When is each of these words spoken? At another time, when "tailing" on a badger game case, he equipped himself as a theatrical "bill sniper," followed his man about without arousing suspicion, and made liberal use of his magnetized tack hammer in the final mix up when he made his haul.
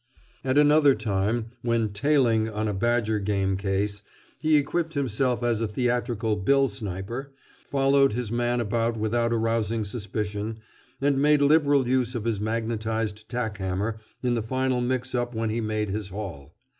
At 0.43 0.57
another 0.57 0.95
time, 0.95 1.51
when 1.61 1.93
"tailing" 1.93 2.49
on 2.49 2.67
a 2.67 2.73
badger 2.73 3.19
game 3.19 3.55
case, 3.55 4.01
he 4.39 4.55
equipped 4.57 4.95
himself 4.95 5.43
as 5.43 5.61
a 5.61 5.67
theatrical 5.67 6.37
"bill 6.37 6.67
sniper," 6.69 7.35
followed 7.67 8.13
his 8.13 8.31
man 8.31 8.59
about 8.59 8.97
without 8.97 9.31
arousing 9.31 9.85
suspicion, 9.85 10.57
and 11.01 11.21
made 11.21 11.43
liberal 11.43 11.87
use 11.87 12.15
of 12.15 12.25
his 12.25 12.41
magnetized 12.41 13.29
tack 13.29 13.59
hammer 13.59 13.99
in 14.23 14.33
the 14.33 14.41
final 14.41 14.81
mix 14.81 15.13
up 15.13 15.35
when 15.35 15.51
he 15.51 15.61
made 15.61 15.91
his 15.91 16.09
haul. 16.09 16.55